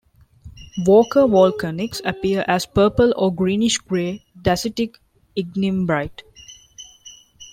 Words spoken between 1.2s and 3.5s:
Volcanics appear as purple or